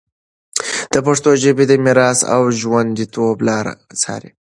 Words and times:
د 0.93 0.95
پښتو 1.07 1.29
ژبي 1.43 1.65
د 1.67 1.73
میراث 1.85 2.19
او 2.35 2.41
ژونديتوب 2.59 3.35
لاره 3.47 3.73
څارله 4.01 4.31